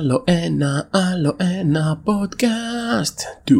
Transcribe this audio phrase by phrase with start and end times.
[0.00, 3.54] Άλλο ένα, άλλο ένα podcast 2.0.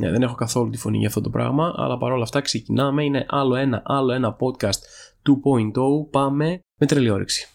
[0.00, 3.04] Ναι, δεν έχω καθόλου τη φωνή για αυτό το πράγμα, αλλά παρόλα αυτά ξεκινάμε.
[3.04, 4.80] Είναι άλλο ένα, άλλο ένα podcast
[5.26, 6.10] 2.0.
[6.10, 7.48] Πάμε με τρελή όρεξη.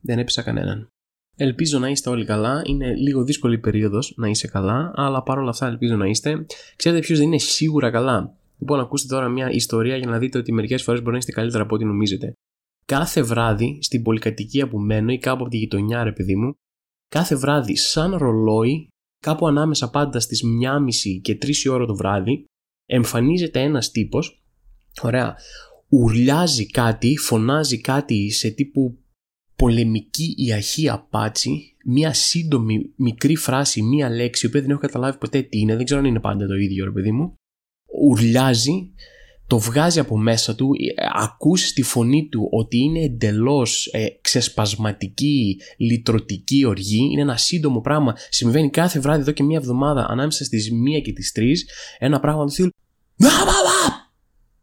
[0.00, 0.88] Δεν έπεισα κανέναν.
[1.36, 2.62] Ελπίζω να είστε όλοι καλά.
[2.66, 6.46] Είναι λίγο δύσκολη περίοδος να είσαι καλά, αλλά παρόλα αυτά ελπίζω να είστε.
[6.76, 10.52] Ξέρετε ποιος δεν είναι σίγουρα καλά; Λοιπόν, ακούστε τώρα μια ιστορία για να δείτε ότι
[10.52, 12.32] μερικές φορές μπορεί να είστε καλύτερα από ό,τι νομίζετε.
[12.84, 16.56] Κάθε βράδυ στην πολυκατοικία που μένω ή κάπου από τη γειτονιά, ρε παιδί μου,
[17.12, 18.88] κάθε βράδυ σαν ρολόι,
[19.22, 22.44] κάπου ανάμεσα πάντα στις 1.30 και 3 η ώρα το βράδυ,
[22.86, 24.42] εμφανίζεται ένας τύπος,
[25.00, 25.36] ωραία,
[25.88, 28.98] ουρλιάζει κάτι, φωνάζει κάτι σε τύπου
[29.56, 35.18] πολεμική ή αρχή πάτσι, μία σύντομη μικρή φράση, μία λέξη, η οποία δεν έχω καταλάβει
[35.18, 37.34] ποτέ τι είναι, δεν ξέρω αν είναι πάντα το ίδιο ρε παιδί μου,
[38.00, 38.92] ουρλιάζει,
[39.46, 45.60] το βγάζει από μέσα του, ε, ακούς τη φωνή του ότι είναι εντελώς ε, ξεσπασματική,
[45.76, 50.72] λυτρωτική οργή, είναι ένα σύντομο πράγμα, συμβαίνει κάθε βράδυ εδώ και μία εβδομάδα ανάμεσα στις
[50.72, 51.68] μία και τις τρεις,
[51.98, 52.70] ένα πράγμα του στυλ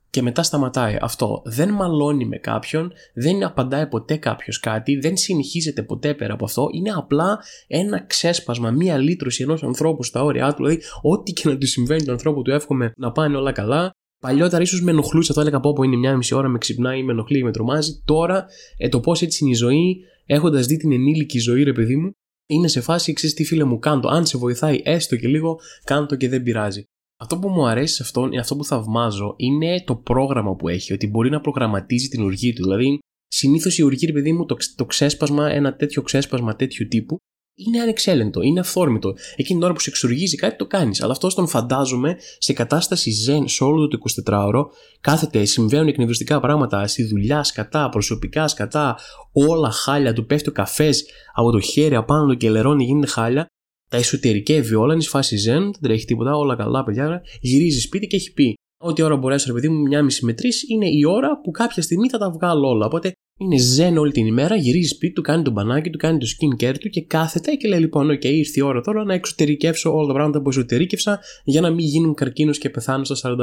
[0.09, 0.97] και μετά σταματάει.
[1.01, 6.45] Αυτό δεν μαλώνει με κάποιον, δεν απαντάει ποτέ κάποιος κάτι, δεν συνεχίζεται ποτέ πέρα από
[6.45, 6.67] αυτό.
[6.71, 10.63] Είναι απλά ένα ξέσπασμα, μία λύτρωση ενός ανθρώπου στα όρια του.
[10.63, 13.91] Δηλαδή, ό,τι και να του συμβαίνει τον ανθρώπου του, εύχομαι να πάνε όλα καλά.
[14.19, 17.11] Παλιότερα ίσως με ενοχλούσε, το έλεγα πω, πω είναι μια μισή ώρα, με ξυπνάει, με
[17.11, 18.01] ενοχλεί, με τρομάζει.
[18.05, 18.45] Τώρα
[18.77, 22.11] ε, το πώς έτσι είναι η ζωή, έχοντας δει την ενήλικη ζωή, ρε παιδί μου,
[22.49, 26.05] είναι σε φάση, ξέρεις τι φίλε μου, κάνω Αν σε βοηθάει έστω και λίγο, κάνω
[26.05, 26.83] το και δεν πειράζει.
[27.21, 31.07] Αυτό που μου αρέσει σε αυτόν, αυτό που θαυμάζω, είναι το πρόγραμμα που έχει, ότι
[31.07, 32.63] μπορεί να προγραμματίζει την οργή του.
[32.63, 37.17] Δηλαδή, συνήθως η οργή, ρε παιδί μου, το, το ξέσπασμα, ένα τέτοιο ξέσπασμα τέτοιου τύπου,
[37.65, 39.09] είναι ανεξέλεγκτο, είναι αυθόρμητο.
[39.35, 41.01] Εκείνη την ώρα που σε εξοργίζει κάτι το κάνεις.
[41.01, 44.63] Αλλά αυτός τον φαντάζομαι σε κατάσταση ζεν σε όλο το 24ωρο.
[45.01, 48.97] Κάθεται, συμβαίνουν εκνευριστικά πράγματα στη δουλειά, σκατά, προσωπικά, σκατά,
[49.31, 53.45] όλα χάλια, του πέφτει ο καφές από το χέρι απάνω του και λερώνει, γίνεται χάλια.
[53.89, 57.21] Τα εσωτερικεύει όλα, είναι φάση ζεν, δεν τρέχει τίποτα, όλα καλά, παιδιά.
[57.41, 60.69] Γυρίζει σπίτι και έχει πει: Ό,τι ώρα μπορέσω, ρε παιδί μου, μια μισή με τρεις
[60.69, 62.85] είναι η ώρα που κάποια στιγμή θα τα βγάλω όλα.
[62.85, 63.11] Οπότε
[63.41, 66.63] είναι ζεν όλη την ημέρα, γυρίζει σπίτι του, κάνει τον μπανάκι του, κάνει το skin
[66.63, 70.07] care του και κάθεται και λέει: Λοιπόν, OK, ήρθε η ώρα τώρα να εξωτερικεύσω όλα
[70.07, 73.35] τα πράγματα που εσωτερήκευσα για να μην γίνουν καρκίνος και πεθάνω στα 45.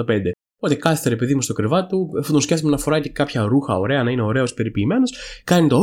[0.56, 3.42] Οπότε κάθεται ρε παιδί μου στο κρεβάτι του, αφού τον σκέφτομαι να φοράει και κάποια
[3.42, 5.12] ρούχα ωραία, να είναι ωραίος περιποιημένος,
[5.44, 5.80] κάνει το.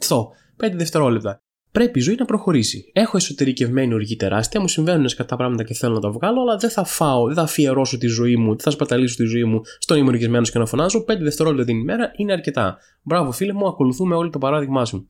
[0.00, 0.28] Αυτό.
[0.62, 2.90] 5 δευτερόλεπτα πρέπει η ζωή να προχωρήσει.
[2.92, 6.70] Έχω εσωτερικευμένη οργή τεράστια, μου συμβαίνουν σκατά πράγματα και θέλω να τα βγάλω, αλλά δεν
[6.70, 9.96] θα φάω, δεν θα αφιερώσω τη ζωή μου, δεν θα σπαταλήσω τη ζωή μου στον
[9.96, 11.04] είμαι οργισμένο και να φωνάζω.
[11.08, 12.78] 5 δευτερόλεπτα την ημέρα είναι αρκετά.
[13.02, 15.06] Μπράβο, φίλε μου, ακολουθούμε όλοι το παράδειγμά σου.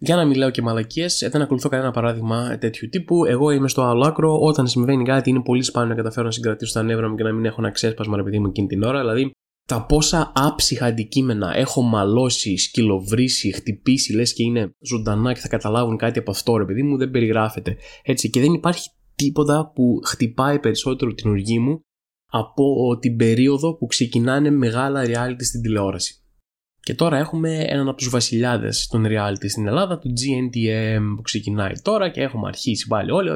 [0.00, 3.24] Για να μην λέω και μαλακίες, δεν ακολουθώ κανένα παράδειγμα τέτοιου τύπου.
[3.24, 4.38] Εγώ είμαι στο άλλο άκρο.
[4.40, 7.32] Όταν συμβαίνει κάτι, είναι πολύ σπάνιο να καταφέρω να συγκρατήσω τα νεύρα μου και να
[7.32, 8.98] μην έχω ένα ξέσπασμα, ρε παιδί μου, εκείνη την ώρα.
[8.98, 9.30] Δηλαδή,
[9.68, 15.96] τα πόσα άψυχα αντικείμενα έχω μαλώσει, σκυλοβρίσει, χτυπήσει, λες και είναι ζωντανά και θα καταλάβουν
[15.96, 17.76] κάτι από αυτό, ρε παιδί μου, δεν περιγράφεται.
[18.02, 21.80] Έτσι, και δεν υπάρχει τίποτα που χτυπάει περισσότερο την οργή μου
[22.30, 22.64] από
[23.00, 26.22] την περίοδο που ξεκινάνε μεγάλα reality στην τηλεόραση.
[26.88, 31.72] Και τώρα έχουμε έναν από τους βασιλιάδες των reality στην Ελλάδα, το GNTM που ξεκινάει
[31.82, 33.30] τώρα και έχουμε αρχίσει πάλι όλοι.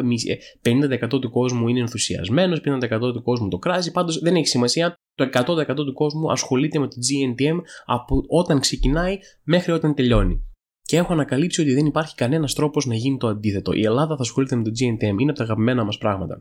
[0.62, 3.90] 50% του κόσμου είναι ενθουσιασμένος, 50% του κόσμου το κράζει.
[3.90, 4.94] Πάντως δεν έχει σημασία.
[5.14, 10.46] Το 100% του κόσμου ασχολείται με το GNTM από όταν ξεκινάει μέχρι όταν τελειώνει.
[10.82, 13.72] Και έχω ανακαλύψει ότι δεν υπάρχει κανένας τρόπος να γίνει το αντίθετο.
[13.72, 16.38] Η Ελλάδα θα ασχολείται με το GNTM, είναι από τα αγαπημένα μας πράγματα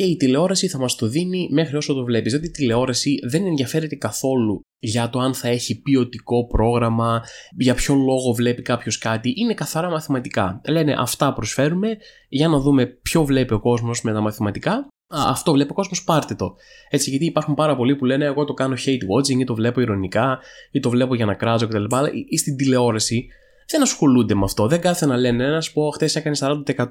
[0.00, 2.32] και η τηλεόραση θα μας το δίνει μέχρι όσο το βλέπεις.
[2.32, 7.22] Δηλαδή η τηλεόραση δεν ενδιαφέρεται καθόλου για το αν θα έχει ποιοτικό πρόγραμμα,
[7.58, 9.32] για ποιο λόγο βλέπει κάποιος κάτι.
[9.36, 10.60] Είναι καθαρά μαθηματικά.
[10.68, 11.96] Λένε αυτά προσφέρουμε
[12.28, 14.72] για να δούμε ποιο βλέπει ο κόσμος με τα μαθηματικά.
[15.14, 16.54] Α, αυτό βλέπει ο κόσμος, πάρτε το.
[16.90, 19.80] Έτσι, γιατί υπάρχουν πάρα πολλοί που λένε: Εγώ το κάνω hate watching ή το βλέπω
[19.80, 20.38] ηρωνικά
[20.70, 21.84] ή το βλέπω για να κράζω κτλ.
[22.28, 23.26] Ή στην τηλεόραση
[23.70, 24.66] δεν ασχολούνται με αυτό.
[24.66, 26.86] Δεν κάθεται να λένε: Ένας πω, χθες έκανες 40%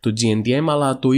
[0.00, 1.08] το GNTM, αλλά το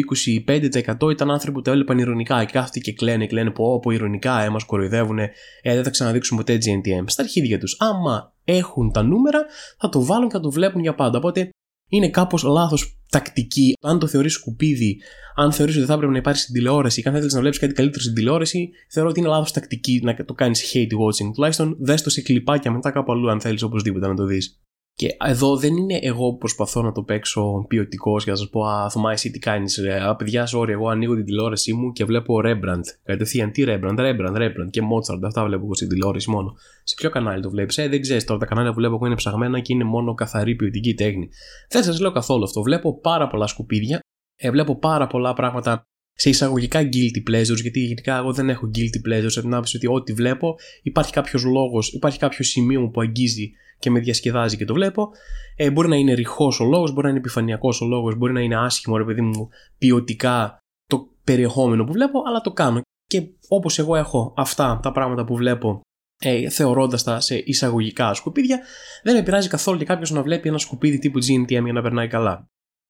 [1.06, 4.42] 25% ήταν άνθρωποι που το έβλεπαν ηρωνικά και κάθονται και κλαίνε, κλαίνε πω, από ηρωνικά,
[4.42, 5.30] ε, μας κοροϊδεύουν, ε,
[5.62, 7.04] δεν θα ξαναδείξουν ποτέ GNTM.
[7.06, 7.76] Στα αρχίδια τους.
[7.80, 9.46] Άμα έχουν τα νούμερα,
[9.78, 11.19] θα το βάλουν και θα το βλέπουν για πάντα.
[11.19, 11.50] Οπότε
[11.88, 13.72] είναι κάπως λάθος τακτική.
[13.80, 15.00] Αν το θεωρείς σκουπίδι,
[15.36, 17.72] αν θεωρείς ότι θα έπρεπε να υπάρχει στην τηλεόραση και αν θέλεις να βλέπεις κάτι
[17.72, 21.31] καλύτερο στην τηλεόραση, θεωρώ ότι είναι λάθος τακτική να το κάνεις hate watching.
[21.34, 24.60] Τουλάχιστον δες το σε κλιπάκια μετά κάπου αλλού, αν θέλεις οπωσδήποτε να το δεις.
[24.98, 28.64] Και εδώ δεν είναι εγώ που προσπαθώ να το παίξω ποιοτικός και να σας πω
[28.64, 29.78] Α, Θωμά, εσύ τι κάνεις.
[29.78, 32.82] Α, παιδιά, sorry, εγώ ανοίγω την τηλεόρασή μου και βλέπω Rembrandt.
[33.04, 35.22] Κατευθείαν τι Rembrandt, Rembrandt, Rembrandt και Mozart.
[35.22, 36.54] Αυτά βλέπω εγώ στην τηλεόραση μόνο.
[36.82, 38.38] Σε ποιο κανάλι το βλέπεις, Ε, δεν ξέρεις τώρα.
[38.38, 41.28] Τα κανάλια που βλέπω εγώ είναι ψαγμένα και είναι μόνο καθαρή ποιοτική τέχνη.
[41.68, 42.62] Δεν σας λέω καθόλου αυτό.
[42.62, 44.00] Βλέπω πάρα πολλά σκουπίδια.
[44.36, 45.82] Ε, βλέπω πάρα πολλά πράγματα
[46.20, 49.87] σε εισαγωγικά guilty pleasures, γιατί γενικά εγώ δεν έχω guilty pleasures, από την άποψη ότι
[49.87, 54.65] ό,τι βλέπω υπάρχει κάποιος λόγος, υπάρχει κάποιο σημείο μου που αγγίζει και με διασκεδάζει και
[54.65, 55.09] το βλέπω.
[55.56, 58.41] Ε, μπορεί να είναι ρηχός ο λόγος, μπορεί να είναι επιφανειακός ο λόγος, μπορεί να
[58.41, 59.49] είναι άσχημο, ρε παιδί μου,
[59.79, 62.81] ποιοτικά το περιεχόμενο που βλέπω, αλλά το κάνω.
[63.06, 65.81] Και όπως εγώ έχω αυτά τα πράγματα που βλέπω
[66.19, 68.61] ε, θεωρώντας τα σε εισαγωγικά σκουπίδια,
[69.03, 72.09] δεν με πειράζει καθόλου και κάποιος να βλέπει ένα σκουπίδι τύπου GNTM για να περνάει
[72.09, 72.47] καλά.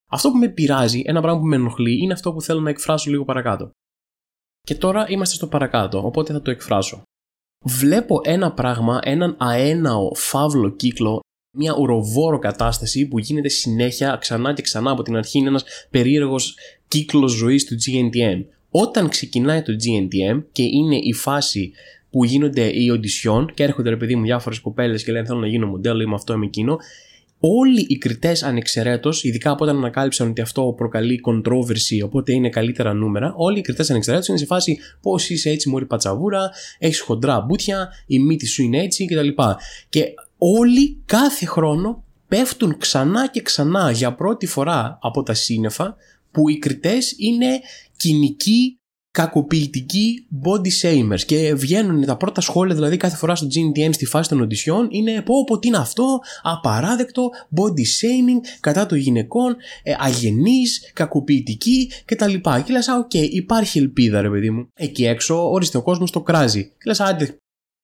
[0.09, 3.09] Αυτό που με πειράζει, ένα πράγμα που με ενοχλεί, είναι αυτό που θέλω να εκφράσω
[3.09, 3.71] λίγο παρακάτω.
[4.61, 7.01] Και τώρα είμαστε στο παρακάτω, οπότε θα το εκφράσω.
[7.65, 11.19] Βλέπω ένα πράγμα, έναν αέναο φαύλο κύκλο,
[11.57, 15.37] μια ουροβόρο κατάσταση που γίνεται συνέχεια ξανά και ξανά από την αρχή.
[15.37, 16.57] Είναι ένας περίεργος
[16.87, 18.45] κύκλος ζωής του GNTM.
[18.69, 21.71] Όταν ξεκινάει το GNTM και είναι η φάση
[22.09, 25.47] που γίνονται οι οντισιόν και έρχονται ρε παιδί μου διάφορες κοπέλες και λένε Θέλω να
[25.47, 26.77] γίνω μοντέλο, είμαι αυτό, είμαι εκείνο
[27.39, 32.93] όλοι οι κριτές ανεξαιρέτως, ειδικά από όταν ανακάλυψαν ότι αυτό προκαλεί controversy, οπότε είναι καλύτερα
[32.93, 36.49] νούμερα, όλοι οι κριτές ανεξαιρέτως είναι σε φάση πώς είσαι έτσι, Μωρή Πατσαβούρα,
[36.79, 39.27] έχεις χοντρά μπούτια, η μύτη σου είναι έτσι κτλ.
[39.89, 40.03] Και
[40.37, 45.95] όλοι κάθε χρόνο πέφτουν ξανά και ξανά για πρώτη φορά από τα σύννεφα
[46.31, 47.59] που οι κριτές είναι
[47.97, 48.78] κυνικοί
[49.11, 54.29] κακοποιητικοί body shamers και βγαίνουν τα πρώτα σχόλια δηλαδή κάθε φορά στο GNTM στη φάση
[54.29, 59.93] των οντισιόν είναι πω πω τι είναι αυτό, απαράδεκτο, body shaming κατά των γυναικών, ε,
[59.99, 62.33] αγενείς, κακοποιητικοί κτλ.
[62.33, 64.67] Και λες, ok, okay, υπάρχει ελπίδα ρε παιδί μου.
[64.73, 66.63] Εκεί έξω ορίστε ο κόσμος το κράζει.
[66.63, 67.37] Και λες, άντε,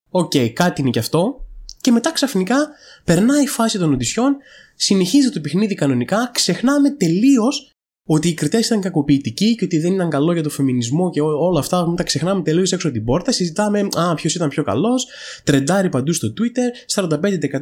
[0.10, 1.39] ok, okay, κάτι είναι και αυτό.
[1.81, 2.69] Και μετά ξαφνικά
[3.04, 4.36] περνάει η φάση των οντισιόν,
[4.75, 7.75] συνεχίζει το παιχνίδι κανονικά, ξεχνάμε τελείως
[8.07, 11.60] ότι οι κριτές ήταν κακοποιητικοί και ότι δεν ήταν καλό για το φεμινισμό και όλα
[11.60, 11.88] αυτά.
[11.88, 13.31] Μην τα ξεχνάμε τελείως έξω από την πόρτα.
[13.31, 15.07] Συζητάμε α, ποιος ήταν πιο καλός.
[15.44, 17.02] Τρεντάρει παντού στο Twitter.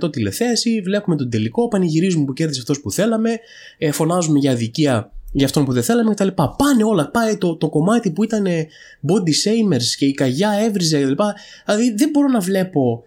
[0.05, 0.81] 45% τηλεθέαση.
[0.81, 1.67] Βλέπουμε τον τελικό.
[1.67, 3.29] Πανηγυρίζουμε που κέρδισε αυτός που θέλαμε.
[3.77, 6.27] Ε, φωνάζουμε για αδικία για αυτόν που δεν θέλαμε κτλ.
[6.27, 7.11] Πάνε όλα.
[7.11, 8.45] Πάει το, το κομμάτι που ήταν
[9.07, 11.23] body shamers και η καγιά έβριζε κτλ.
[11.65, 13.03] Δηλαδή δεν μπορώ να βλέπω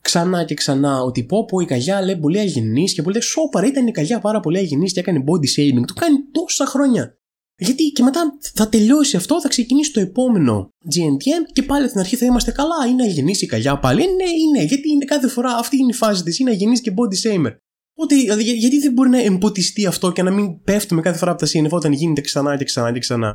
[0.00, 3.86] ξανά και ξανά ότι πω πω η Καγιά λέει πολύ αγενής και πολύ σόπαρα ήταν
[3.86, 5.84] η Καγιά πάρα πολύ αγενής και έκανε body shaming.
[5.86, 7.14] Το κάνει τόσα χρόνια.
[7.56, 12.00] Γιατί και μετά θα τελειώσει αυτό, θα ξεκινήσει το επόμενο GNTM και πάλι από την
[12.00, 12.86] αρχή θα είμαστε καλά.
[12.88, 14.00] Είναι αγενής η Καγιά πάλι.
[14.00, 16.38] Ναι, είναι, γιατί είναι κάθε φορά αυτή είναι η φάση της.
[16.38, 17.56] Είναι αγενής και body shamer.
[17.94, 21.40] Ότι, δηλαδή, γιατί δεν μπορεί να εμποτιστεί αυτό και να μην πέφτουμε κάθε φορά από
[21.40, 23.32] τα σύννεφα όταν γίνεται ξανά και ξανά και ξανά.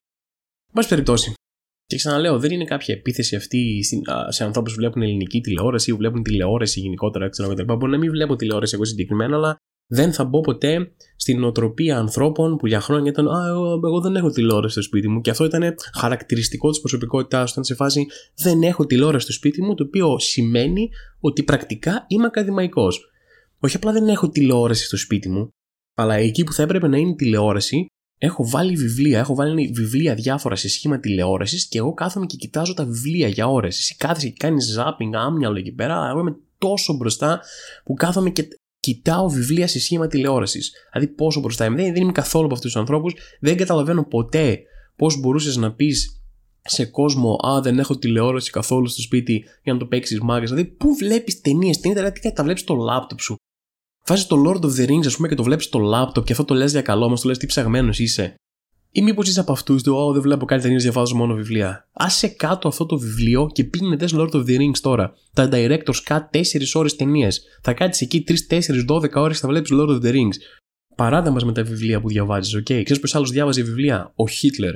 [0.74, 1.34] Πάση περιπτώσει.
[1.88, 3.84] Και ξαναλέω, δεν είναι κάποια επίθεση αυτή
[4.28, 7.30] σε ανθρώπους που βλέπουν ελληνική τηλεόραση ή που βλέπουν τηλεόραση γενικότερα.
[7.30, 11.98] Ξέρω, Μπορεί να μην βλέπω τηλεόραση εγώ συγκεκριμένα, αλλά δεν θα μπω ποτέ στην οτροπία
[11.98, 15.22] ανθρώπων που για χρόνια ήταν Α, εγώ, δεν έχω τηλεόραση στο σπίτι μου.
[15.22, 17.50] Και αυτό ήταν χαρακτηριστικό της προσωπικότητάς του.
[17.52, 18.06] Ήταν σε φάση
[18.36, 20.90] Δεν έχω τηλεόραση στο σπίτι μου, το οποίο σημαίνει
[21.20, 23.10] ότι πρακτικά είμαι ακαδημαϊκός.
[23.60, 25.50] Όχι απλά δεν έχω τηλεόραση στο σπίτι μου,
[25.96, 27.86] αλλά εκεί που θα έπρεπε να είναι τηλεόραση,
[28.18, 32.74] έχω βάλει βιβλία, έχω βάλει βιβλία διάφορα σε σχήμα τηλεόρασης και εγώ κάθομαι και κοιτάζω
[32.74, 33.78] τα βιβλία για ώρες.
[33.78, 36.10] Εσύ κάθεσαι και κάνεις zapping άμυαλο εκεί πέρα.
[36.10, 37.42] Εγώ είμαι τόσο μπροστά
[37.84, 38.48] που κάθομαι και
[38.80, 40.72] κοιτάω βιβλία σε σχήμα τηλεόρασης.
[40.92, 41.76] Δηλαδή πόσο μπροστά είμαι.
[41.76, 43.14] Δεν, δεν είμαι καθόλου από αυτούς τους ανθρώπους.
[43.40, 44.60] Δεν καταλαβαίνω ποτέ
[44.96, 46.20] πώς μπορούσες να πεις
[46.62, 50.46] σε κόσμο, Α, δεν έχω τηλεόραση καθόλου στο σπίτι για να το παίξεις μάγκα.
[50.46, 53.36] Δηλαδή, πού βλέπεις ταινίες, ταινίες, δηλαδή τα βλέπει στο λάπτοπ σου.
[54.08, 56.46] Βάζεις το Lord of the Rings, ας πούμε, και το βλέπεις στο laptop και αυτό
[56.46, 58.36] το λες για καλό μα, το λες τι ψαγμένος είσαι.
[58.92, 61.88] Ή μήπως είσαι από αυτούς του, Ω, δεν βλέπω κάτι ταινίες, διαβάζω μόνο βιβλία.
[61.94, 65.14] Άσε κάτω αυτό το βιβλίο και πήγαινε δε Lord of the Rings τώρα.
[65.34, 66.42] Τα directors cut 4
[66.74, 67.44] ώρες ταινίες.
[67.62, 70.36] Θα κάτσεις εκεί 3, 4, 12 ώρες και θα βλέπεις Lord of the Rings.
[70.96, 72.66] Παράτα μας με τα βιβλία που διαβάζεις, ok; Okay.
[72.84, 74.74] Ξέρεις ποιος άλλος διάβαζε βιβλία, ο Χίτλερ.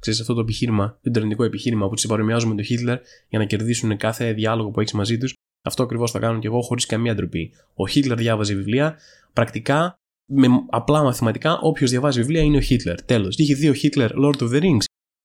[0.00, 4.32] Ξέρεις αυτό το επιχείρημα, το ιντερνετικό επιχείρημα που συμπαρομοιάζουμε τον Χίτλερ για να κερδίσουν κάθε
[4.32, 5.32] διάλογο που έχεις μαζί τους.
[5.62, 7.52] Αυτό ακριβώς θα κάνω και εγώ χωρίς καμία ντροπή.
[7.74, 8.98] Ο Χίτλερ διάβαζε βιβλία.
[9.32, 9.94] Πρακτικά,
[10.32, 13.02] με απλά μαθηματικά, όποιος διαβάζει βιβλία είναι ο Χίτλερ.
[13.02, 13.36] Τέλος.
[13.36, 14.84] Είχε δει ο Χίτλερ Lord of the Rings;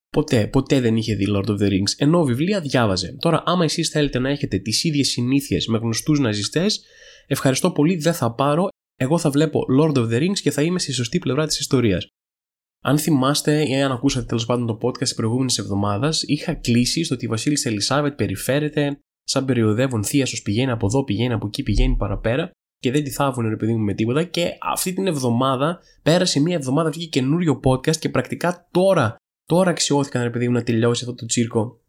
[0.10, 1.92] Ποτέ, ποτέ δεν είχε δει Lord of the Rings.
[1.98, 3.18] Ενώ βιβλία διάβαζε.
[3.20, 6.84] Τώρα, άμα εσείς θέλετε να έχετε τις ίδιες συνήθειες με γνωστούς ναζιστές,
[7.28, 8.68] ευχαριστώ πολύ, δεν θα πάρω.
[8.96, 12.08] Εγώ θα βλέπω Lord of the Rings και θα είμαι στη σωστή πλευρά της ιστορίας.
[12.84, 17.16] Αν θυμάστε ή αν ακούσατε τέλος πάντων το podcast της προηγούμενης εβδομάδας, είχα κλείσει στο
[17.16, 21.64] ότι η Βασίλισσα Ελισάβετ περιφέρεται σαν περιοδεύουν θεία σου πηγαίνει από εδώ, πηγαίνει από εκεί,
[21.64, 24.24] πηγαίνει παραπέρα και δεν τη θάβουν ρε παιδί μου με τίποτα.
[24.24, 29.16] Και αυτή την εβδομάδα πέρασε μία εβδομάδα βγήκε καινούριο podcast και πρακτικά τώρα,
[29.46, 31.80] τώρα αξιώθηκαν ρε παιδί μου να τελειώσει αυτό το τσίρκο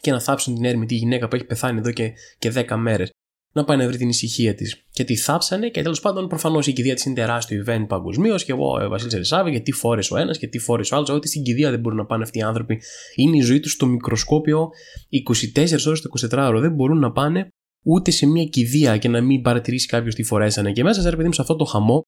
[0.00, 3.10] και να θάψουν την έρμη τη γυναίκα που έχει πεθάνει εδώ και, και 10 μέρες
[3.52, 4.84] να πάει να βρει την ησυχία της.
[4.90, 8.52] Και τη θάψανε και τέλος πάντων προφανώς η κηδεία της είναι τεράστιο event παγκοσμίως και
[8.52, 11.08] εγώ, ε, Βασίλης Ελισάβη, γιατί φόρε ο ένας και τι φόρε ο άλλος.
[11.08, 12.82] Ότι στην κηδεία δεν μπορούν να πάνε αυτοί οι άνθρωποι.
[13.14, 14.68] Είναι η ζωή τους στο μικροσκόπιο
[15.08, 16.60] 24 ώρες το 24 ώρο.
[16.60, 17.48] Δεν μπορούν να πάνε
[17.84, 20.72] ούτε σε μια κηδεία και να μην παρατηρήσει κάποιος τι φορέσανε.
[20.72, 22.02] Και μέσα σε ρε παιδί μου σε αυτό το χαμό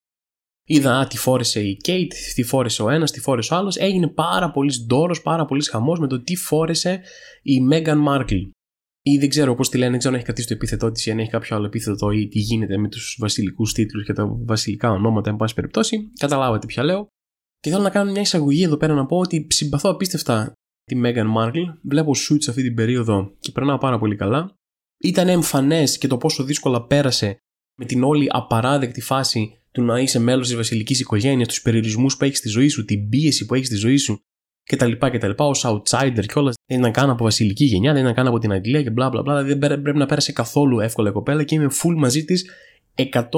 [0.67, 3.77] Είδα α, τι φόρεσε η Kate, τι φόρεσε ο ένας, τι φόρεσε ο άλλος.
[3.77, 7.01] Έγινε πάρα πολύς ντόρος, πάρα πολύς χαμός με το τι φόρεσε
[7.43, 8.51] η Meghan Markle.
[9.07, 11.11] Ή δεν ξέρω πώς τη λένε, δεν ξέρω αν έχει κρατήσει το επίθετό της ή
[11.11, 14.91] αν έχει κάποιο άλλο επίθετο ή τι γίνεται με τους βασιλικούς τίτλους και τα βασιλικά
[14.91, 16.11] ονόματα, εν πάση περιπτώσει.
[16.19, 17.07] Καταλάβατε ποια λέω.
[17.61, 20.53] Και θέλω να κάνω μια εισαγωγή εδώ πέρα να πω ότι συμπαθώ απίστευτα
[20.85, 21.65] τη Meghan Markle.
[21.83, 24.55] Βλέπω suits αυτή την περίοδο και περνάω πάρα πολύ καλά.
[24.99, 27.37] Ήταν εμφανές και το πόσο δύσκολα πέρασε
[27.79, 32.25] με την όλη απαράδεκτη φάση του να είσαι μέλος της βασιλικής οικογένειας, τους περιορισμούς που
[32.25, 34.21] έχεις στη ζωή σου, την πίεση που έχεις στη ζωή σου
[34.65, 34.93] κτλ.
[34.93, 35.31] κτλ.
[35.31, 36.53] Ω outsider κιόλα.
[36.67, 39.23] Δεν ήταν καν από βασιλική γενιά, δεν ήταν καν από την Αγγλία και μπλα μπλα
[39.23, 39.43] μπλα.
[39.43, 42.51] Δεν πρέπει να πέρασε καθόλου εύκολα η κοπέλα και είμαι full μαζί της
[42.95, 43.31] 100%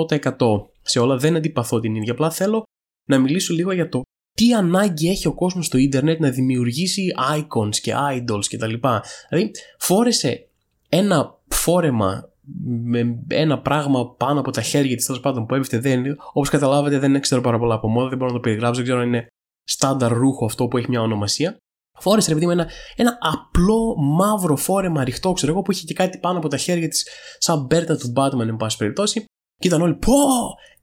[0.82, 1.16] σε όλα.
[1.16, 2.12] Δεν αντιπαθώ την ίδια.
[2.12, 2.62] Απλά θέλω
[3.08, 4.02] να μιλήσω λίγο για το
[4.36, 8.74] τι ανάγκη έχει ο κόσμος στο ίντερνετ να δημιουργήσει icons και idols κτλ.
[9.28, 10.48] Δηλαδή, φόρεσε
[10.88, 12.30] ένα φόρεμα
[12.82, 16.98] με ένα πράγμα πάνω από τα χέρια της τέλος πάντων που έπεφτε δεν Όπως καταλάβατε,
[16.98, 19.26] δεν ξέρω πάρα πολλά από μόδα, δεν μπορώ να το περιγράψω, δεν ξέρω αν είναι
[19.66, 21.56] στάνταρ ρούχο αυτό που έχει μια ονομασία.
[21.98, 26.18] Φόρεσε, ρε παιδί ένα, ένα απλό μαύρο φόρεμα ρηχτό, ξέρω εγώ, που είχε και κάτι
[26.18, 27.08] πάνω από τα χέρια της,
[27.38, 29.24] σαν μπέρτα του Batman, εν πάση περιπτώσει.
[29.60, 30.12] Και ήταν όλοι, πω,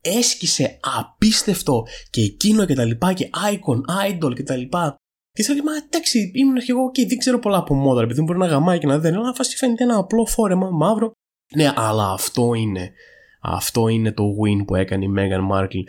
[0.01, 4.95] έσκησε απίστευτο και εκείνο και τα λοιπά και icon, idol και τα λοιπά.
[5.31, 8.37] Και θέλω, μα εντάξει, ήμουν και εγώ και δεν ξέρω πολλά από μόδα, επειδή μπορεί
[8.37, 11.11] να γαμάει και να δεν, αλλά φάση φαίνεται ένα απλό φόρεμα μαύρο.
[11.55, 12.91] Ναι, αλλά αυτό είναι.
[13.41, 15.83] Αυτό είναι το win που έκανε η Meghan Markle.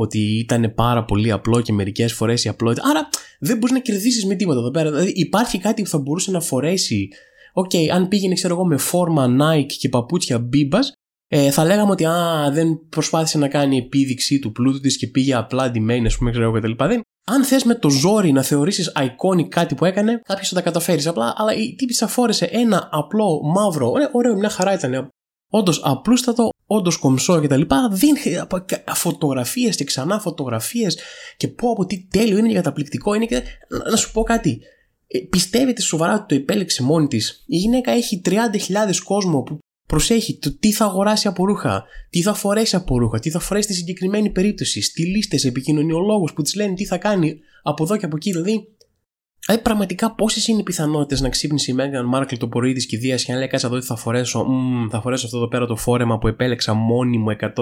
[0.00, 2.88] Ότι ήταν πάρα πολύ απλό και μερικές φορές η απλότητα.
[2.88, 3.08] Άρα
[3.40, 4.90] δεν μπορείς να κερδίσεις με τίποτα εδώ πέρα.
[4.90, 7.08] Δηλαδή υπάρχει κάτι που θα μπορούσε να φορέσει.
[7.52, 10.84] Ok, okay, αν πήγαινε, ξέρω εγώ, με φόρμα Nike και παπούτσια Bibas,
[11.28, 15.34] ε, θα λέγαμε ότι α, δεν προσπάθησε να κάνει επίδειξη του πλούτου της και πήγε
[15.34, 16.84] απλά ντυμένη, ας πούμε, ξέρω εγώ κτλ.
[16.84, 20.60] Δεν, αν θες με το ζόρι να θεωρήσεις iconic κάτι που έκανε, κάποιο θα τα
[20.60, 21.34] καταφέρεις απλά.
[21.36, 25.08] Αλλά η τύπισσα φόρεσε ένα απλό μαύρο, ωραίο, ωραίο μια χαρά ήταν.
[25.50, 27.60] Όντως απλούστατο, όντως κομψό κτλ.
[27.90, 28.16] Δεν
[28.94, 30.98] φωτογραφίες και ξανά φωτογραφίες
[31.36, 33.26] και πω πω τι τέλειο είναι και καταπληκτικό είναι.
[33.26, 33.42] Και...
[33.68, 34.60] Να, να σου πω κάτι.
[35.06, 38.36] Ε, πιστεύετε σοβαρά ότι το επέλεξε μόνη της; Η γυναίκα έχει 30.000
[39.04, 39.58] κόσμο που
[39.88, 43.68] προσέχει το τι θα αγοράσει από ρούχα, τι θα φορέσει από ρούχα, τι θα φορέσει
[43.68, 48.16] στη συγκεκριμένη περίπτωση, στυλίστε, επικοινωνιολόγους που της λένε τι θα κάνει από εδώ και από
[48.16, 48.30] εκεί.
[48.30, 48.76] Δηλαδή,
[49.46, 53.16] ε, πραγματικά πόσες είναι οι πιθανότητες να ξύπνησε η Μέγαν Μάρκλ το πρωί της κηδεία
[53.16, 54.44] και να λέει κάτσε εδώ τι θα φορέσω.
[54.44, 57.56] Μ, θα φορέσω αυτό εδώ πέρα το φόρεμα που επέλεξα μόνη μου 100%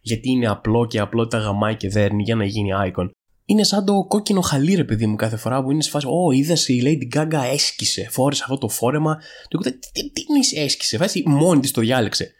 [0.00, 3.08] γιατί είναι απλό και απλό τα γαμάει και δέρνει για να γίνει icon
[3.50, 6.06] είναι σαν το κόκκινο χαλί, ρε παιδί μου, κάθε φορά που είναι σε φάση.
[6.06, 8.08] Ω, είδες η Lady Gaga έσκησε.
[8.10, 9.18] Φόρεσε αυτό το φόρεμα.
[9.50, 10.96] Του τι, τι, τι είναι έσκησε.
[10.96, 12.32] Φάση μόνη της το διάλεξε.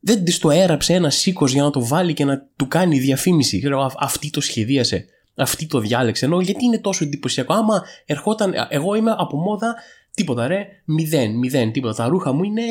[0.00, 3.58] Δεν της το έραψε ένα σήκω για να το βάλει και να του κάνει διαφήμιση.
[3.58, 5.06] Ξέρω, αυτή το σχεδίασε.
[5.38, 6.24] Αυτή το διάλεξε.
[6.24, 7.54] Ενώ γιατί είναι τόσο εντυπωσιακό.
[7.54, 8.54] Άμα ερχόταν.
[8.68, 9.74] Εγώ είμαι από μόδα
[10.14, 10.66] τίποτα ρε.
[10.84, 11.94] Μηδέν, μηδέν, τίποτα.
[11.94, 12.62] Τα ρούχα μου είναι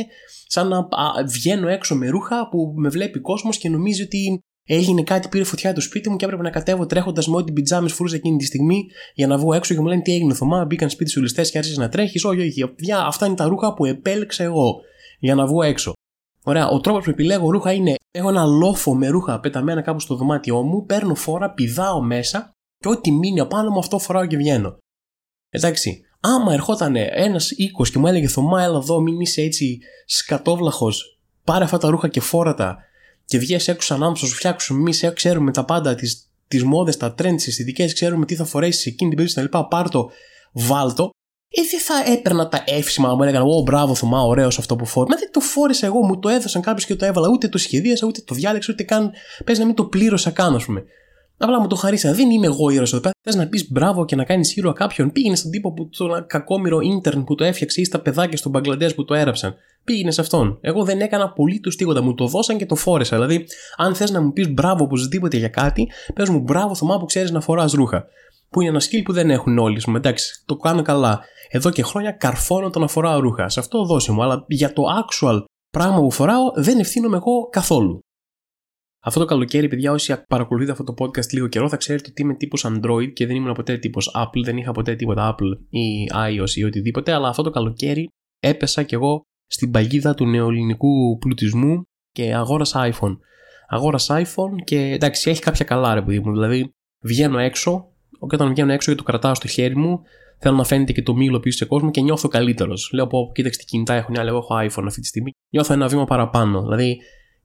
[0.48, 0.88] σαν να
[1.26, 5.74] βγαίνω έξω με ρούχα που με βλέπει κόσμος και νομίζει ότι Έγινε κάτι, πήρε φωτιά
[5.74, 8.86] το σπίτι μου και έπρεπε να κατέβω τρέχοντας με ό,τι πιτζάμες φρούζα εκείνη τη στιγμή
[9.14, 10.66] για να βγω έξω και μου λένε τι έγινε, Θωμά.
[10.66, 12.26] Μπήκαν σπίτι σου ληστέ και άρχισες να τρέχεις.
[12.26, 14.76] Όχι, όχι, παιδιά, αυτά είναι τα ρούχα που επέλεξα εγώ
[15.20, 15.94] για να βγω έξω.
[16.44, 20.16] Ωραία, ο τρόπος που επιλέγω ρούχα είναι: Έχω ένα λόφο με ρούχα πεταμένα κάπου στο
[20.16, 24.78] δωμάτιό μου, παίρνω φόρα, πηδάω μέσα και ό,τι μείνει απάνω μου αυτό φοράω και βγαίνω.
[25.50, 31.20] Εντάξει, άμα ερχόταν ένας οίκος και μου έλεγε Θωμά, έλα εδώ, μην είσαι έτσι σκατόβλαχος,
[31.44, 32.78] πάρε αυτά τα ρούχα και φόρατα
[33.26, 37.16] και βγες έξω σαν άνθρωπος, σου φτιάξουμε εμείς, ξέρουμε τα πάντα, τις τις μόδες, τα
[37.18, 39.60] trends, τις αισθητικέ, ξέρουμε τι θα φορέσεις εκείνη την περίπτωση κτλ.
[39.70, 40.10] Πάρτο,
[40.52, 41.10] βάλτο.
[41.50, 45.14] Ε, δεν θα έπαιρνα τα εύσημα μου έλεγαν Ω, μπράβο, Θωμά, ωραίο αυτό που φόρεσε.
[45.14, 47.30] Μα δεν το φόρεσα εγώ, μου το έδωσαν κάποιος και το έβαλα.
[47.30, 49.12] Ούτε το σχεδίασα, ούτε το διάλεξα, ούτε καν.
[49.44, 50.84] Πες να μην το πλήρωσα καν, ας πούμε.
[51.38, 52.14] Απλά μου το χαρίσα.
[52.14, 53.14] Δεν είμαι εγώ ήρωας εδώ πέρα.
[53.22, 55.12] Θες να πεις μπράβο και να κάνεις ήρωα κάποιον.
[55.12, 58.96] Πήγαινε στον τύπο που το κακόμοιρο ίντερν που το έφτιαξε ή στα παιδάκια στον Μπαγκλαντές
[58.96, 59.56] που το έραψαν.
[59.84, 60.58] Πήγαινε σε αυτόν.
[60.62, 62.02] Εγώ δεν έκανα απολύτως τίποτα.
[62.02, 63.16] Μου το δώσαν και το φόρεσα.
[63.16, 63.46] Δηλαδή,
[63.78, 67.32] αν θες να μου πεις μπράβο οπωσδήποτε για κάτι, πες μου μπράβο Θωμά που ξέρεις
[67.32, 68.06] να φοράς ρούχα.
[68.50, 69.82] Που είναι ένα σκύλ που δεν έχουν όλοι.
[69.88, 71.22] Μου εντάξει, το κάνω καλά.
[71.50, 73.50] Εδώ και χρόνια καρφώνω το να φοράω ρούχα.
[73.50, 74.24] Σε αυτό δώσε μου.
[74.24, 78.00] Αλλά για το actual πράγμα που φοράω δεν ευθύνομαι εγώ καθόλου.
[79.08, 82.34] Αυτό το καλοκαίρι, παιδιά, όσοι παρακολουθείτε αυτό το podcast λίγο καιρό, θα ξέρετε ότι είμαι
[82.34, 86.50] τύπος Android και δεν ήμουν ποτέ τύπος Apple, δεν είχα ποτέ τίποτα Apple ή iOS
[86.56, 88.10] ή οτιδήποτε, αλλά αυτό το καλοκαίρι
[88.40, 93.18] έπεσα κι εγώ στην παγίδα του νεοελληνικού πλουτισμού και αγόρασα iPhone.
[93.68, 96.32] Αγόρασα iPhone και εντάξει, έχει κάποια καλά ρε παιδί μου.
[96.32, 96.74] Δηλαδή,
[97.04, 100.02] βγαίνω έξω, και όταν βγαίνω έξω και το κρατάω στο χέρι μου,
[100.40, 102.90] θέλω να φαίνεται και το μήλο πίσω σε κόσμο και νιώθω καλύτερος.
[102.94, 105.32] Λέω πω, κοίταξε τι κινητά έχουν άλλοι, εγώ έχω iPhone αυτή τη στιγμή.
[105.54, 106.62] Νιώθω ένα βήμα παραπάνω.
[106.62, 106.98] Δηλαδή,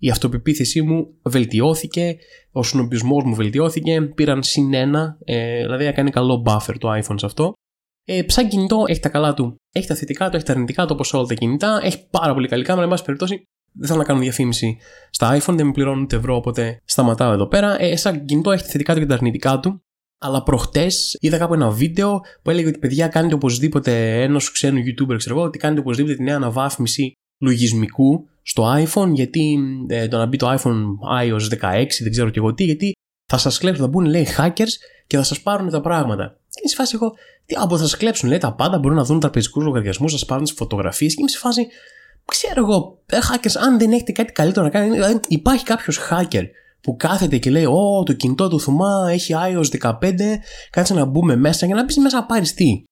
[0.05, 2.17] η αυτοπεποίθησή μου βελτιώθηκε,
[2.53, 7.27] ο συνοπισμό μου βελτιώθηκε, πήραν συν ένα, ε, δηλαδή έκανε καλό buffer το iPhone σε
[7.27, 7.53] αυτό.
[8.05, 10.97] Ε, σαν κινητό έχει τα καλά του, έχει τα θετικά του, έχει τα αρνητικά του
[10.99, 13.43] όπω όλα τα κινητά, έχει πάρα πολύ καλή κάμερα, εν πάση περιπτώσει
[13.73, 14.77] δεν θέλω να κάνω διαφήμιση
[15.11, 17.83] στα iPhone, δεν με πληρώνουν ούτε ευρώ, οπότε σταματάω εδώ πέρα.
[17.83, 19.83] Ε, σαν κινητό έχει τα θετικά του και τα αρνητικά του.
[20.19, 25.17] Αλλά προχτές είδα κάπου ένα βίντεο που έλεγε ότι παιδιά κάνετε οπωσδήποτε ενός ξένου YouTuber,
[25.17, 29.59] ξέρω εγώ, ότι κάνετε οπωσδήποτε τη νέα αναβάθμιση λογισμικού στο iPhone, γιατί
[29.89, 30.83] ε, το να μπει το iPhone
[31.21, 32.93] iOS 16, δεν ξέρω και εγώ τι, γιατί
[33.27, 34.73] θα σας κλέψουν, θα μπουν λέει hackers
[35.07, 36.25] και θα σας πάρουν τα πράγματα.
[36.27, 37.13] Και είμαι σε φάση εγώ,
[37.47, 40.27] τι από θα σας κλέψουν, λέει τα πάντα, μπορούν να δουν τραπεζικού λογαριασμούς, θα σας
[40.27, 41.67] πάρουν τις φωτογραφίες και είμαι σε φάση,
[42.25, 46.45] ξέρω εγώ, ε, hackers, αν δεν έχετε κάτι καλύτερο να κάνετε, δηλαδή υπάρχει κάποιος hacker
[46.83, 49.93] που κάθεται και λέει: Ω, το κινητό του Θουμά έχει iOS 15,
[50.71, 52.83] κάτσε να μπούμε μέσα για να μπεις μέσα να πάρεις τι.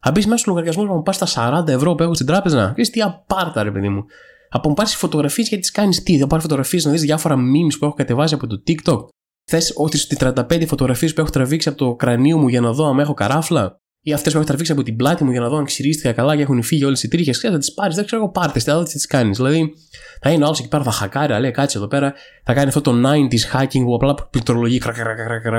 [0.00, 2.72] Θα μπεις μέσα στο λογαριασμό να μου πας τα 40 ευρώ που έχω στην τράπεζα.
[2.72, 4.04] Ξέρει τι απάρτα, ρε παιδί μου.
[4.48, 7.76] Από μου πάρεις φωτογραφίες γιατί τις κάνεις τι; Θα πάρει φωτογραφίες να δεις διάφορα memes
[7.78, 9.06] που έχω κατεβάσει από το TikTok.
[9.50, 12.86] Θες ότι στι 35 φωτογραφίες που έχω τραβήξει από το κρανίο μου για να δω
[12.86, 15.56] αν έχω καράφλα; Ή αυτές που έχω τραβήξει από την πλάτη μου για να δω
[15.56, 18.22] αν ξυρίστηκα καλά και έχουν φύγει όλες οι τρίχες; Ξέρετε, θα τις πάρεις, δεν ξέρω
[18.22, 19.36] εγώ, πάρτε, θα τις κάνεις.
[19.36, 19.72] Δηλαδή,
[20.20, 22.92] θα είναι άλλος εκεί πέρα, θα χακάρει, λέει κάτσε εδώ πέρα, θα κάνει αυτό το
[22.92, 24.80] 90s hacking που απλά πληκτρολογεί,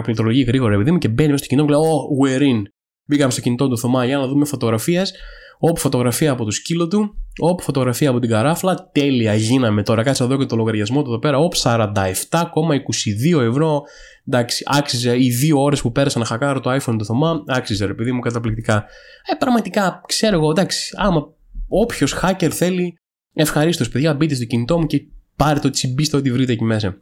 [0.03, 2.61] πληκτρολογεί γρήγορα, επειδή μου και μπαίνει μέσα στο κοινό και λέει, Oh, we're in.
[3.09, 5.13] Μπήκαμε στο κινητό του Θωμά για να δούμε φωτογραφίες.
[5.59, 8.89] Όπου φωτογραφία από το σκύλο του, όπου φωτογραφία από την καράφλα.
[8.91, 10.03] Τέλεια γίναμε τώρα.
[10.03, 11.37] Κάτσε εδώ και το λογαριασμό του εδώ πέρα.
[11.37, 13.81] Όπου 47,22 ευρώ.
[14.27, 17.43] Εντάξει, άξιζε οι δύο ώρες που πέρασα να χακάρω το iPhone του Θωμά.
[17.47, 18.85] Άξιζε, ρε παιδί μου, καταπληκτικά.
[19.31, 21.27] Ε, πραγματικά ξέρω εγώ, εντάξει, άμα
[21.67, 22.97] όποιος hacker θέλει,
[23.33, 26.97] ευχαρίστως παιδιά, μπείτε στο κινητό μου και πάρετε το τσιμπίστε ό,τι βρείτε εκεί μέσα.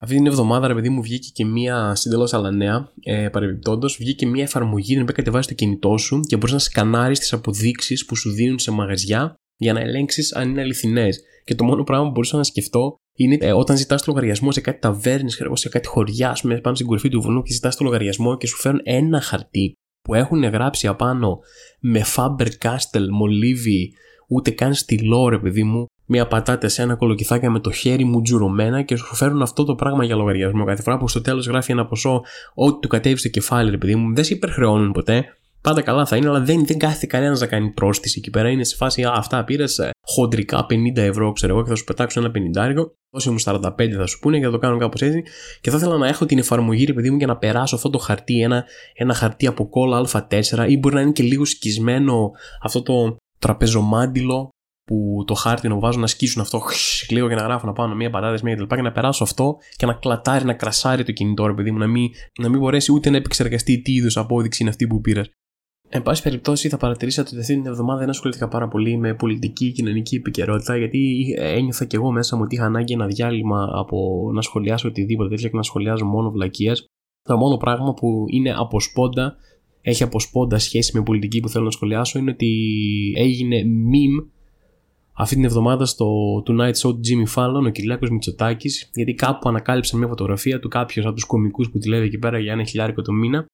[0.00, 2.92] Αυτή την εβδομάδα, ρε παιδί μου, βγήκε και μία συντελώ άλλα νέα.
[3.02, 7.18] Ε, Παρεμπιπτόντως, βγήκε μία εφαρμογή την οποία κατεβάζει το κινητό σου και μπορείς να σκανάρεις
[7.18, 11.20] τις αποδείξεις που σου δίνουν σε μαγαζιά για να ελέγξεις αν είναι αληθινές.
[11.44, 14.60] Και το μόνο πράγμα που μπορούσα να σκεφτώ είναι ε, όταν ζητάς το λογαριασμό σε
[14.60, 18.36] κάτι ταβέρνε, σε κάτι χωριά, πούμε, πάνω στην κορυφή του βουνού και ζητάς το λογαριασμό
[18.36, 21.38] και σου φέρουν ένα χαρτί που έχουν γράψει απάνω
[21.80, 23.92] με Faber Castell, μολύβι,
[24.28, 28.22] ούτε καν στυλό, ρε παιδί μου, μία πατάτε σε ένα κολοκυθάκια με το χέρι μου
[28.22, 30.64] τζουρωμένα και σου φέρουν αυτό το πράγμα για λογαριασμό.
[30.64, 32.22] Κάθε φορά που στο τέλος γράφει ένα ποσό,
[32.54, 35.24] ό,τι του κατέβει στο κεφάλι, ρε παιδί μου, δεν σε υπερχρεώνουν ποτέ.
[35.60, 38.50] Πάντα καλά θα είναι, αλλά δεν, δεν κάθεται κανένας να κάνει πρόστιση εκεί πέρα.
[38.50, 41.84] Είναι σε φάση, α, αυτά πήρες ε, χοντρικά 50 ευρώ, ξέρω εγώ, και θα σου
[41.84, 42.30] πετάξω ένα
[42.74, 45.22] 50 Όσοι μου 45 θα σου πούνε και θα το κάνω κάπως έτσι.
[45.60, 47.98] Και θα ήθελα να έχω την εφαρμογή, ρε παιδί μου, για να περάσω αυτό το
[47.98, 52.30] χαρτί, ένα, ένα χαρτί από κόλλα Α4 ή μπορεί να είναι και λίγο σκισμένο
[52.62, 54.48] αυτό το τραπεζομάντιλο
[54.88, 56.62] που το χάρτη να βάζουν να σκίσουν αυτό
[57.08, 58.74] λίγο και να γράφουν πάνω μία πατάτε, μία κτλ.
[58.74, 61.86] Και να περάσω αυτό και να κλατάρει, να κρασάρει το κινητό, ρε παιδί μου, να
[61.86, 65.30] μην, να μην μπορέσει ούτε να επεξεργαστεί τι είδους απόδειξη είναι αυτή που πήρες.
[65.88, 69.66] Εν πάση περιπτώσει, θα παρατηρήσατε ότι αυτή την εβδομάδα δεν ασχολήθηκα πάρα πολύ με πολιτική
[69.66, 74.30] και κοινωνική επικαιρότητα, γιατί ένιωθα κι εγώ μέσα μου ότι είχα ανάγκη ένα διάλειμμα από
[74.34, 76.86] να σχολιάσω οτιδήποτε τέτοιο και να σχολιάζω μόνο βλακίες.
[77.22, 79.36] Το μόνο πράγμα που είναι από σπόντα,
[79.80, 82.52] έχει από σπόντα σχέση με πολιτική που θέλω να σχολιάσω, είναι ότι
[83.16, 84.37] έγινε meme
[85.18, 86.06] αυτή την εβδομάδα στο
[86.46, 91.02] Tonight Show του Jimmy Fallon ο Κυριάκος Μητσοτάκης, γιατί κάπου ανακάλυψε μια φωτογραφία του κάποιο
[91.02, 93.46] από τους κομικούς που τη λέει εκεί πέρα για ένα χιλιάρικο το μήνα.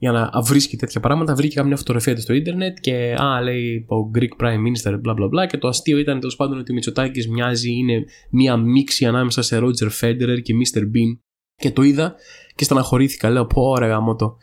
[0.00, 4.10] Για να βρίσκει τέτοια πράγματα, βρήκε κάποια φωτογραφία του στο Ιντερνετ και α, λέει ο
[4.14, 5.46] Greek Prime Minister, bla bla bla.
[5.48, 9.58] Και το αστείο ήταν τέλος πάντων ότι ο Μητσοτάκης μοιάζει, είναι μια μίξη ανάμεσα σε
[9.58, 10.80] Roger Federer και Mr.
[10.80, 11.18] Bean.
[11.56, 12.14] Και το είδα
[12.54, 13.30] και στεναχωρήθηκα.
[13.30, 14.36] Λέω, πω, ωραία, γάμο το.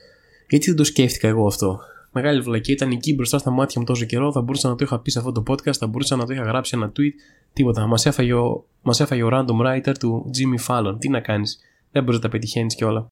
[0.49, 1.79] Γιατί δεν το σκέφτηκα εγώ αυτό
[2.15, 2.71] μεγάλη βλακή.
[2.71, 4.31] Ήταν εκεί μπροστά στα μάτια μου τόσο καιρό.
[4.31, 6.43] Θα μπορούσα να το είχα πει σε αυτό το podcast, θα μπορούσα να το είχα
[6.43, 7.13] γράψει ένα tweet.
[7.53, 7.87] Τίποτα.
[7.87, 10.95] Μας έφαγε, ο, μας έφαγε ο random writer του Jimmy Fallon.
[10.99, 11.59] Τι να κάνεις,
[11.91, 13.07] δεν μπορείς να τα πετυχαίνεις κιόλα.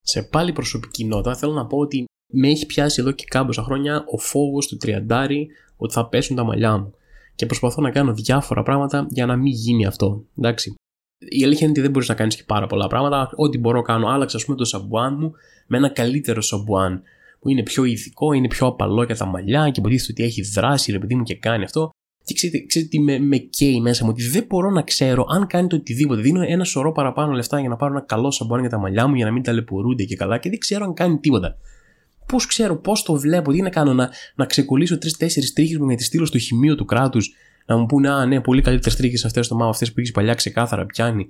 [0.00, 4.04] Σε πάλι προσωπική νότα θέλω να πω ότι με έχει πιάσει εδώ και κάμποσα χρόνια
[4.06, 6.94] ο φόβος του τριαντάρι ότι θα πέσουν τα μαλλιά μου.
[7.34, 10.24] Και προσπαθώ να κάνω διάφορα πράγματα για να μην γίνει αυτό.
[10.38, 10.74] Εντάξει.
[11.18, 13.30] Η αλήθεια είναι ότι δεν μπορείς να κάνεις και πάρα πολλά πράγματα.
[13.36, 14.08] Ό,τι μπορώ κάνω.
[14.08, 15.32] Άλλαξα, ας πούμε, το σαμπουάν μου
[15.66, 17.02] με ένα καλύτερο σαμπουάν
[17.40, 20.92] που είναι πιο ειδικό, είναι πιο απαλό για τα μαλλιά και υποτίθεται ότι έχει δράση,
[20.92, 21.90] ρε παιδί μου, και κάνει αυτό.
[22.24, 25.46] Και ξέρετε, ξέρετε τι με, με καίει μέσα μου, ότι δεν μπορώ να ξέρω αν
[25.46, 26.20] κάνει το οτιδήποτε.
[26.20, 29.14] Δίνω ένα σωρό παραπάνω λεφτά για να πάρω ένα καλό σαμπόνι για τα μαλλιά μου,
[29.14, 31.56] για να μην ταλαιπωρούνται και καλά, και δεν ξέρω αν κάνει τίποτα.
[32.26, 35.96] Πώς ξέρω, πώς το βλέπω, τι να κάνω, να, να ξεκολλήσω τρει-τέσσερι τρίχες μου για
[35.96, 37.34] τη στείλω στο χημείο του κράτους,
[37.66, 40.34] να μου πούνε Α, ναι, πολύ καλύτερες τρίχες αυτές στο μάμα, αυτές που έχεις παλιά
[40.34, 41.28] ξεκάθαρα πιάνει.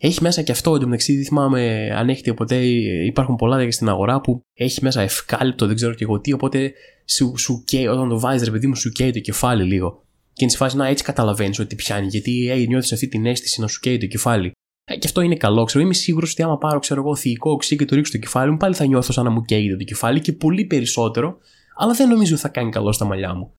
[0.00, 2.56] Έχει μέσα και αυτό εντωμεταξύ, δεν θυμάμαι αν έχετε ποτέ.
[3.04, 6.32] Υπάρχουν πολλά τέτοια στην αγορά που έχει μέσα ευκάλυπτο, δεν ξέρω και εγώ τι.
[6.32, 6.72] Οπότε
[7.04, 10.02] σου, σου καίει, όταν το βάζεις, ρε παιδί μου, σου καίει το κεφάλι λίγο.
[10.32, 12.06] Και είναι σε φάση να έτσι καταλαβαίνεις ότι πιάνει.
[12.06, 14.52] Γιατί hey, νιώθεις αυτή την αίσθηση να σου καίει το κεφάλι.
[14.84, 15.84] Ε, και αυτό είναι καλό, ξέρω.
[15.84, 18.56] Είμαι σίγουρος ότι άμα πάρω, ξέρω εγώ, θηικό οξύ και το ρίξω στο κεφάλι μου,
[18.56, 21.38] πάλι θα νιώθω σαν να μου καίγεται το κεφάλι και πολύ περισσότερο.
[21.76, 23.52] Αλλά δεν νομίζω ότι θα κάνει καλό στα μαλλιά μου.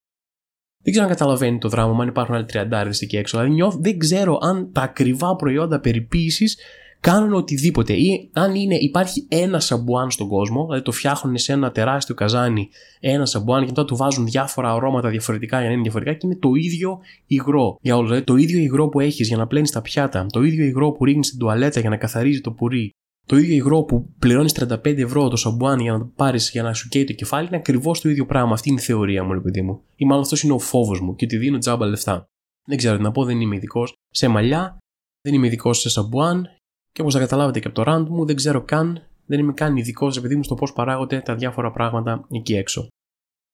[0.84, 3.38] Δεν ξέρω αν καταλαβαίνει το δράμα μου, αν υπάρχουν άλλοι τριαντάριδε εκεί έξω.
[3.38, 6.58] Δηλαδή, νιώθ, δεν ξέρω αν τα ακριβά προϊόντα περιποίησης
[7.00, 7.94] κάνουν οτιδήποτε.
[7.94, 12.70] Ή αν είναι, υπάρχει ένα σαμπουάν στον κόσμο, δηλαδή το φτιάχνουν σε ένα τεράστιο καζάνι
[13.00, 16.36] ένα σαμπουάν και μετά του βάζουν διάφορα αρώματα διαφορετικά για να είναι διαφορετικά και είναι
[16.36, 18.08] το ίδιο υγρό για όλους.
[18.10, 21.06] Δηλαδή το ίδιο υγρό που έχεις για να πλένεις τα πιάτα, το ίδιο υγρό που
[21.06, 22.94] ρίχνεις στην τουαλέτα για να καθαρίζει το πουρί,
[23.30, 26.74] το ίδιο υγρό που πληρώνεις 35 ευρώ το σαμπουάν για να το πάρεις για να
[26.74, 28.54] σου καίει το κεφάλι είναι ακριβώς το ίδιο πράγμα.
[28.54, 29.82] Αυτή είναι η θεωρία μου, ρε παιδί μου.
[29.96, 32.26] Ή μάλλον αυτός είναι ο φόβος μου και ότι δίνω τζάμπα λεφτά.
[32.68, 34.78] Δεν ξέρω τι να πω, δεν είμαι ειδικός σε μαλλιά,
[35.22, 36.48] δεν είμαι ειδικός σε σαμπουάν
[36.92, 39.78] και όπως θα καταλάβετε και από το rand μου, δεν ξέρω καν, δεν είμαι καν
[39.78, 42.88] ειδικός επειδή μου στο πώς παράγονται τα διάφορα πράγματα εκεί έξω.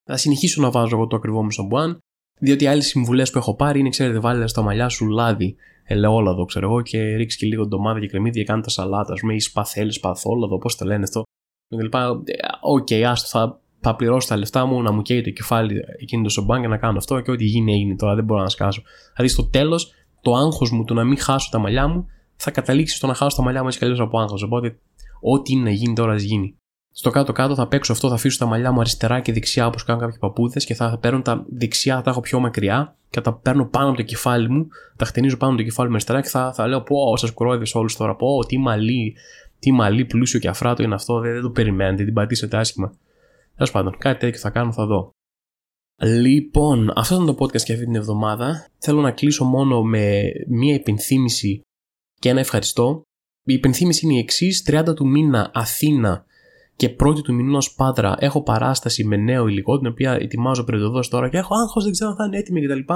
[0.04, 1.98] Θα συνεχίσω να βάζω εγώ το ακριβό μου σαμπουάν,
[2.40, 6.70] διότι άλλες συμβουλές που έχω πάρει είναι, ξέρετε, βάλε στα μαλλιά σου λάδι, ελαιόλαδο, ξέρω
[6.70, 9.40] εγώ, και ρίξεις και λίγο ντομάτα και κρεμμύδια και κάνεις τα σαλάτα, ας πούμε, ή
[9.40, 11.24] σπαθέλ, σπαθόλαδο, πώς το λένε αυτό.
[11.68, 11.90] Και
[12.62, 16.24] Ok, okay, άστο, θα, θα πληρώσω τα λεφτά μου να μου καίει το κεφάλι εκείνο
[16.24, 18.82] το σαμπουάν και να κάνω αυτό και ό,τι γίνει έγινε τώρα, δεν μπορώ να σκάσω.
[19.16, 22.96] Δηλαδή στο τέλος, το άγχος μου του να μην χάσω τα μαλλιά μου θα καταλήξει
[22.96, 24.44] στο να χάσω τα μαλλιά μου έτσι κι από άγχος.
[24.44, 24.80] Οπότε,
[25.22, 26.56] ό,τι είναι να γίνει τώρα, ας γίνει.
[26.98, 30.02] Στο κάτω-κάτω θα παίξω αυτό, θα αφήσω τα μαλλιά μου αριστερά και δεξιά όπως κάνουν
[30.02, 33.34] κάποιοι παππούδες και θα παίρνω τα δεξιά, θα τα έχω πιο μακριά και θα τα
[33.34, 36.30] παίρνω πάνω από το κεφάλι μου, τα χτενίζω πάνω από το κεφάλι μου αριστερά και
[36.30, 39.16] θα, θα λέω πω, σας κουρόιδες όλους τώρα, πω, τι μαλλί,
[39.60, 42.94] τι μαλλί πλούσιο και αφράτο είναι αυτό, δεν, δεν το περιμένετε, την πατήσετε άσχημα.
[43.56, 45.10] Τέλος πάντων, κάτι τέτοιο θα κάνω, θα δω.
[46.02, 48.68] Λοιπόν, αυτό ήταν το podcast για αυτή την εβδομάδα.
[48.78, 51.62] Θέλω να κλείσω μόνο με μία υπενθύμηση
[52.20, 53.02] και ένα ευχαριστώ.
[53.44, 56.26] Η υπενθύμηση είναι η εξής: 30 του μήνα Αθήνα
[56.76, 61.30] και πρώτη του μηνό Πάτρα έχω παράσταση με νέο υλικό, την οποία ετοιμάζω πριν τώρα
[61.30, 62.94] και έχω άγχος, δεν ξέρω αν θα είναι έτοιμη κτλ.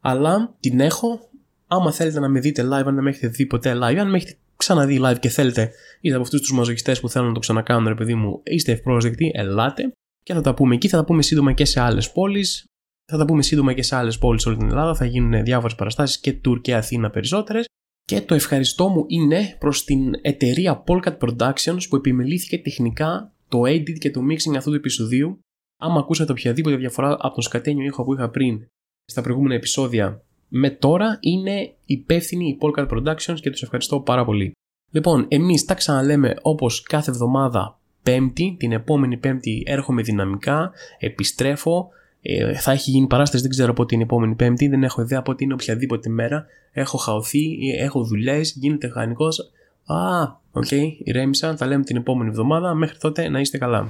[0.00, 1.28] Αλλά την έχω.
[1.66, 4.16] Άμα θέλετε να με δείτε live, αν δεν με έχετε δει ποτέ live, αν με
[4.16, 7.88] έχετε ξαναδεί live και θέλετε, είστε από αυτούς τους μαζοχιστές που θέλουν να το ξανακάνουν,
[7.88, 9.92] ρε παιδί μου, είστε ευπρόσδεκτοι, ελάτε
[10.26, 10.88] και θα τα πούμε εκεί.
[10.88, 12.64] Θα τα πούμε σύντομα και σε άλλες πόλεις.
[13.12, 14.94] Θα τα πούμε σύντομα και σε άλλες πόλεις όλη την Ελλάδα.
[14.94, 17.66] Θα γίνουν διάφορες παραστάσεις και Τουρ και Αθήνα περισσότερες.
[18.06, 23.98] Και το ευχαριστώ μου είναι προς την εταιρεία Polkat Productions που επιμελήθηκε τεχνικά το edit
[23.98, 25.38] και το mixing αυτού του επεισοδίου.
[25.80, 28.66] Άμα ακούσατε οποιαδήποτε διαφορά από τον σκατένιο ήχο που είχα πριν
[29.04, 34.52] στα προηγούμενα επεισόδια με τώρα είναι υπεύθυνοι η Polkat Productions και τους ευχαριστώ πάρα πολύ.
[34.90, 41.88] Λοιπόν, εμείς τα ξαναλέμε όπως κάθε εβδομάδα Πέμπτη, την επόμενη Πέμπτη έρχομαι δυναμικά, επιστρέφω,
[42.28, 45.22] ε, θα έχει γίνει παράσταση, δεν ξέρω πότε είναι η επόμενη Πέμπτη, δεν έχω ιδέα
[45.22, 46.46] πότε είναι οποιαδήποτε μέρα.
[46.72, 49.26] Έχω χαωθεί, έχω δουλειές, γίνεται πανικός.
[49.86, 52.74] Α, ok, okay, ηρέμησα, τα λέμε την επόμενη εβδομάδα.
[52.74, 53.88] Μέχρι τότε να είστε καλά.